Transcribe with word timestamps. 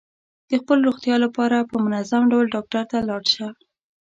د 0.49 0.51
خپل 0.61 0.77
روغتیا 0.87 1.15
لپاره 1.25 1.67
په 1.69 1.75
منظم 1.85 2.21
ډول 2.31 2.45
ډاکټر 2.55 2.83
ته 2.91 2.97
لاړ 3.07 3.23
شه. 3.33 3.47